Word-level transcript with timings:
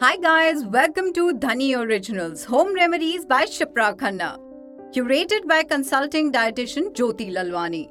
Hi 0.00 0.16
guys, 0.16 0.64
welcome 0.64 1.12
to 1.14 1.32
Dhani 1.34 1.76
Originals 1.76 2.44
Home 2.44 2.72
Remedies 2.72 3.26
by 3.26 3.46
Shipra 3.46 3.96
Khanna, 3.96 4.38
curated 4.94 5.48
by 5.48 5.64
consulting 5.64 6.30
dietitian 6.30 6.92
Jyoti 6.94 7.32
Lalwani. 7.32 7.90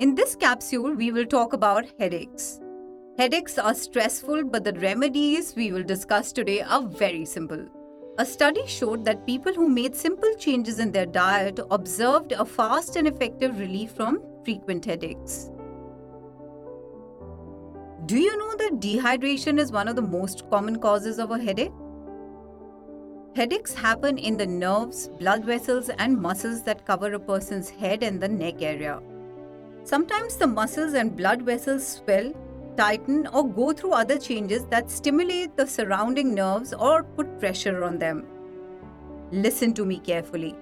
In 0.00 0.14
this 0.14 0.36
capsule, 0.36 0.92
we 0.92 1.10
will 1.10 1.24
talk 1.24 1.54
about 1.54 1.86
headaches. 1.98 2.60
Headaches 3.16 3.56
are 3.58 3.72
stressful, 3.72 4.44
but 4.44 4.62
the 4.64 4.74
remedies 4.74 5.54
we 5.56 5.72
will 5.72 5.82
discuss 5.82 6.32
today 6.32 6.60
are 6.60 6.82
very 6.82 7.24
simple. 7.24 7.64
A 8.18 8.26
study 8.26 8.66
showed 8.66 9.02
that 9.06 9.26
people 9.26 9.54
who 9.54 9.70
made 9.70 9.96
simple 9.96 10.34
changes 10.38 10.80
in 10.80 10.92
their 10.92 11.06
diet 11.06 11.60
observed 11.70 12.32
a 12.32 12.44
fast 12.44 12.96
and 12.96 13.08
effective 13.08 13.58
relief 13.58 13.92
from 13.92 14.22
frequent 14.44 14.84
headaches. 14.84 15.50
Do 18.12 18.18
you 18.18 18.36
know 18.36 18.54
that 18.56 18.78
dehydration 18.78 19.58
is 19.58 19.72
one 19.72 19.88
of 19.88 19.96
the 19.96 20.02
most 20.02 20.42
common 20.50 20.78
causes 20.78 21.18
of 21.18 21.30
a 21.30 21.38
headache? 21.38 21.72
Headaches 23.34 23.72
happen 23.72 24.18
in 24.18 24.36
the 24.36 24.44
nerves, 24.44 25.08
blood 25.18 25.46
vessels, 25.46 25.88
and 25.88 26.20
muscles 26.20 26.62
that 26.64 26.84
cover 26.84 27.14
a 27.14 27.18
person's 27.18 27.70
head 27.70 28.02
and 28.02 28.20
the 28.20 28.28
neck 28.28 28.60
area. 28.60 29.00
Sometimes 29.84 30.36
the 30.36 30.46
muscles 30.46 30.92
and 30.92 31.16
blood 31.16 31.40
vessels 31.40 31.86
swell, 31.86 32.34
tighten, 32.76 33.28
or 33.28 33.48
go 33.48 33.72
through 33.72 33.92
other 33.92 34.18
changes 34.18 34.66
that 34.66 34.90
stimulate 34.90 35.56
the 35.56 35.66
surrounding 35.66 36.34
nerves 36.34 36.74
or 36.74 37.04
put 37.04 37.40
pressure 37.40 37.82
on 37.82 37.98
them. 37.98 38.26
Listen 39.30 39.72
to 39.72 39.86
me 39.86 39.98
carefully 40.00 40.54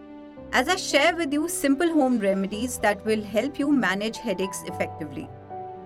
as 0.52 0.68
I 0.68 0.76
share 0.76 1.16
with 1.16 1.32
you 1.32 1.48
simple 1.48 1.92
home 1.92 2.20
remedies 2.20 2.78
that 2.78 3.04
will 3.04 3.24
help 3.24 3.58
you 3.58 3.72
manage 3.72 4.18
headaches 4.18 4.62
effectively. 4.68 5.28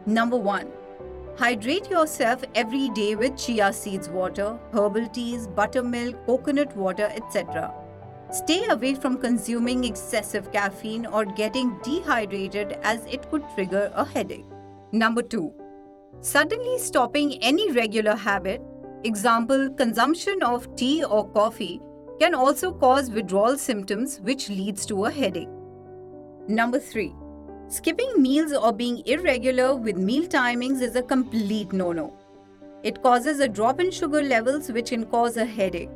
Number 0.04 0.36
1 0.36 0.83
Hydrate 1.36 1.90
yourself 1.90 2.44
every 2.54 2.90
day 2.90 3.16
with 3.16 3.36
chia 3.36 3.72
seeds 3.72 4.08
water, 4.08 4.56
herbal 4.72 5.08
teas, 5.08 5.48
buttermilk, 5.48 6.14
coconut 6.26 6.76
water, 6.76 7.10
etc. 7.12 7.74
Stay 8.30 8.64
away 8.68 8.94
from 8.94 9.18
consuming 9.18 9.82
excessive 9.82 10.52
caffeine 10.52 11.06
or 11.06 11.24
getting 11.24 11.76
dehydrated 11.82 12.78
as 12.84 13.04
it 13.06 13.28
could 13.30 13.42
trigger 13.54 13.90
a 13.96 14.04
headache. 14.04 14.44
Number 14.92 15.22
2. 15.22 15.52
Suddenly 16.20 16.78
stopping 16.78 17.42
any 17.42 17.72
regular 17.72 18.14
habit, 18.14 18.62
example 19.02 19.70
consumption 19.70 20.40
of 20.40 20.74
tea 20.76 21.02
or 21.04 21.28
coffee, 21.30 21.80
can 22.20 22.32
also 22.34 22.72
cause 22.72 23.10
withdrawal 23.10 23.58
symptoms 23.58 24.20
which 24.20 24.48
leads 24.48 24.86
to 24.86 25.06
a 25.06 25.10
headache. 25.10 25.48
Number 26.46 26.78
3. 26.78 27.12
Skipping 27.68 28.20
meals 28.20 28.52
or 28.52 28.72
being 28.72 29.02
irregular 29.06 29.74
with 29.74 29.96
meal 29.96 30.24
timings 30.24 30.82
is 30.82 30.96
a 30.96 31.02
complete 31.02 31.72
no 31.72 31.92
no. 31.92 32.12
It 32.82 33.02
causes 33.02 33.40
a 33.40 33.48
drop 33.48 33.80
in 33.80 33.90
sugar 33.90 34.22
levels, 34.22 34.70
which 34.70 34.90
can 34.90 35.06
cause 35.06 35.38
a 35.38 35.46
headache. 35.46 35.90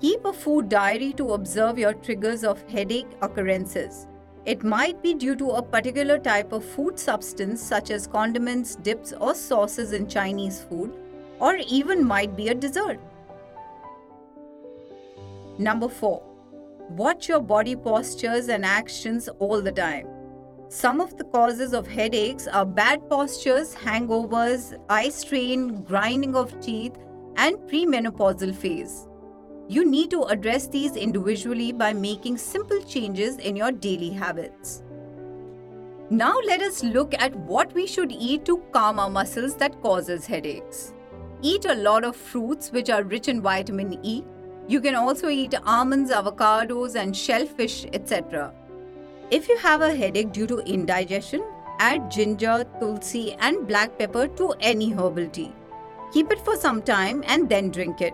Keep 0.00 0.24
a 0.24 0.32
food 0.32 0.68
diary 0.68 1.12
to 1.14 1.32
observe 1.32 1.78
your 1.78 1.92
triggers 1.94 2.44
of 2.44 2.62
headache 2.70 3.08
occurrences. 3.20 4.06
It 4.44 4.62
might 4.62 5.02
be 5.02 5.14
due 5.14 5.36
to 5.36 5.50
a 5.50 5.62
particular 5.62 6.18
type 6.18 6.52
of 6.52 6.64
food 6.64 6.98
substance, 6.98 7.60
such 7.60 7.90
as 7.90 8.06
condiments, 8.06 8.76
dips, 8.76 9.12
or 9.12 9.34
sauces 9.34 9.92
in 9.92 10.08
Chinese 10.08 10.64
food, 10.68 10.92
or 11.40 11.56
even 11.68 12.04
might 12.04 12.36
be 12.36 12.48
a 12.48 12.54
dessert. 12.54 13.00
Number 15.58 15.88
4. 15.88 16.22
Watch 16.90 17.28
your 17.28 17.40
body 17.40 17.76
postures 17.76 18.48
and 18.48 18.64
actions 18.64 19.28
all 19.38 19.60
the 19.60 19.72
time. 19.72 20.06
Some 20.72 21.02
of 21.02 21.18
the 21.18 21.24
causes 21.24 21.74
of 21.74 21.86
headaches 21.86 22.48
are 22.48 22.64
bad 22.64 23.06
postures, 23.10 23.74
hangovers, 23.74 24.74
eye 24.88 25.10
strain, 25.10 25.82
grinding 25.82 26.34
of 26.34 26.58
teeth, 26.62 26.96
and 27.36 27.58
premenopausal 27.68 28.54
phase. 28.54 29.06
You 29.68 29.84
need 29.84 30.08
to 30.12 30.22
address 30.22 30.68
these 30.68 30.96
individually 30.96 31.72
by 31.72 31.92
making 31.92 32.38
simple 32.38 32.80
changes 32.84 33.36
in 33.36 33.54
your 33.54 33.70
daily 33.70 34.08
habits. 34.08 34.82
Now 36.08 36.38
let 36.46 36.62
us 36.62 36.82
look 36.82 37.12
at 37.18 37.36
what 37.36 37.74
we 37.74 37.86
should 37.86 38.10
eat 38.10 38.46
to 38.46 38.62
calm 38.72 38.98
our 38.98 39.10
muscles 39.10 39.56
that 39.56 39.82
causes 39.82 40.24
headaches. 40.24 40.94
Eat 41.42 41.66
a 41.66 41.74
lot 41.74 42.02
of 42.02 42.16
fruits 42.16 42.72
which 42.72 42.88
are 42.88 43.02
rich 43.02 43.28
in 43.28 43.42
vitamin 43.42 43.98
E. 44.02 44.24
You 44.68 44.80
can 44.80 44.94
also 44.94 45.28
eat 45.28 45.54
almonds, 45.66 46.10
avocados 46.10 46.94
and 46.94 47.14
shellfish, 47.14 47.84
etc. 47.92 48.54
If 49.32 49.48
you 49.48 49.56
have 49.56 49.80
a 49.80 49.94
headache 49.94 50.30
due 50.30 50.46
to 50.46 50.58
indigestion, 50.58 51.42
add 51.78 52.10
ginger, 52.10 52.66
tulsi, 52.78 53.32
and 53.40 53.66
black 53.66 53.98
pepper 53.98 54.28
to 54.28 54.52
any 54.60 54.90
herbal 54.90 55.28
tea. 55.28 55.54
Keep 56.12 56.32
it 56.32 56.44
for 56.44 56.54
some 56.54 56.82
time 56.82 57.24
and 57.26 57.48
then 57.48 57.70
drink 57.70 58.02
it. 58.02 58.12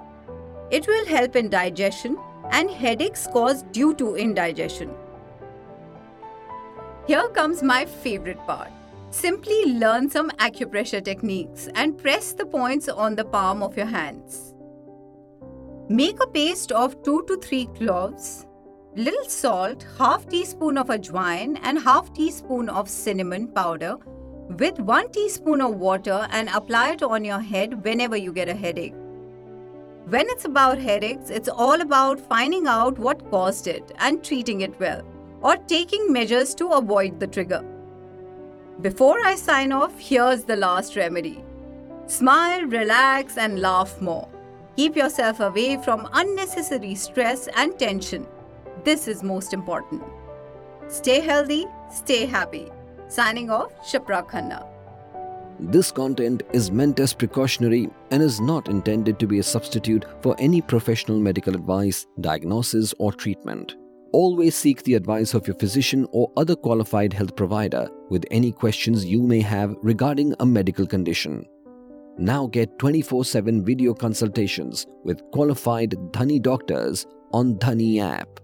It 0.71 0.87
will 0.87 1.05
help 1.07 1.35
in 1.35 1.51
digestion 1.51 2.17
and 2.53 2.71
headaches 2.71 3.27
caused 3.33 3.73
due 3.73 3.95
to 3.97 4.15
indigestion. 4.15 4.95
Here 7.09 7.29
comes 7.31 7.65
my 7.65 7.85
favorite 7.85 8.39
part. 8.47 8.71
Simply 9.11 9.75
learn 9.75 10.09
some 10.09 10.31
acupressure 10.39 11.05
techniques 11.05 11.69
and 11.75 11.99
press 11.99 12.33
the 12.33 12.47
points 12.47 12.89
on 12.89 13.17
the 13.17 13.25
palm 13.25 13.65
of 13.65 13.77
your 13.77 13.87
hands. 13.87 14.55
Make 15.89 16.23
a 16.23 16.29
paste 16.29 16.71
of 16.71 17.03
2 17.03 17.25
to 17.27 17.39
3 17.39 17.67
cloves, 17.75 18.47
little 18.99 19.29
salt, 19.29 19.87
half 19.97 20.29
teaspoon 20.29 20.77
of 20.77 20.89
ajwain 20.89 21.57
and 21.63 21.79
half 21.79 22.13
teaspoon 22.13 22.69
of 22.69 22.89
cinnamon 22.89 23.47
powder 23.47 23.97
with 24.59 24.81
1 24.81 25.13
teaspoon 25.13 25.61
of 25.61 25.77
water 25.77 26.27
and 26.31 26.49
apply 26.49 26.95
it 26.95 27.03
on 27.05 27.25
your 27.25 27.39
head 27.39 27.85
whenever 27.85 28.17
you 28.17 28.33
get 28.33 28.49
a 28.49 28.55
headache. 28.55 28.95
When 30.07 30.27
it's 30.31 30.47
about 30.47 30.79
headaches, 30.79 31.31
it's 31.31 31.49
all 31.49 31.81
about 31.81 32.19
finding 32.19 32.67
out 32.67 32.99
what 32.99 33.31
caused 33.31 33.69
it 33.69 33.93
and 33.99 34.25
treating 34.25 34.63
it 34.63 34.81
well 34.81 35.03
or 35.43 35.57
taking 35.57 36.13
measures 36.13 36.53
to 36.57 36.67
avoid 36.71 37.21
the 37.21 37.29
trigger. 37.29 37.65
Before 38.81 39.25
I 39.25 39.37
sign 39.37 39.71
off, 39.71 39.97
here's 40.01 40.43
the 40.43 40.57
last 40.57 40.97
remedy. 40.97 41.45
Smile, 42.07 42.63
relax 42.63 43.39
and 43.39 43.61
laugh 43.61 44.01
more. 44.01 44.29
Keep 44.77 44.97
yourself 44.97 45.39
away 45.39 45.77
from 45.77 46.09
unnecessary 46.15 46.97
stress 46.97 47.49
and 47.55 47.79
tension 47.79 48.27
this 48.85 49.09
is 49.09 49.23
most 49.23 49.53
important. 49.53 50.03
Stay 50.89 51.21
healthy, 51.21 51.67
stay 51.91 52.27
happy. 52.27 52.69
Signing 53.09 53.51
off, 53.51 53.73
Shipra 53.87 54.29
Khanna. 54.29 54.67
This 55.61 55.91
content 55.91 56.45
is 56.53 56.71
meant 56.71 57.01
as 57.01 57.13
precautionary 57.13 57.91
and 58.13 58.23
is 58.23 58.41
not 58.41 58.69
intended 58.69 59.19
to 59.19 59.27
be 59.27 59.41
a 59.41 59.43
substitute 59.43 60.05
for 60.23 60.37
any 60.39 60.61
professional 60.61 61.19
medical 61.19 61.55
advice, 61.55 62.07
diagnosis, 62.21 62.95
or 62.99 63.13
treatment. 63.13 63.77
Always 64.13 64.57
seek 64.57 64.83
the 64.85 64.95
advice 64.95 65.35
of 65.35 65.47
your 65.47 65.57
physician 65.57 66.07
or 66.13 66.31
other 66.37 66.55
qualified 66.55 67.13
health 67.13 67.35
provider 67.35 67.91
with 68.09 68.25
any 68.31 68.53
questions 68.53 69.05
you 69.05 69.23
may 69.23 69.41
have 69.41 69.75
regarding 69.83 70.35
a 70.39 70.47
medical 70.47 70.87
condition. 70.87 71.45
Now 72.19 72.47
get 72.47 72.79
24 72.79 73.25
7 73.25 73.65
video 73.65 73.95
consultations 73.95 74.87
with 75.05 75.21
qualified 75.33 75.91
Dhani 76.13 76.41
doctors 76.41 77.05
on 77.33 77.57
Dhani 77.57 78.01
app. 78.01 78.41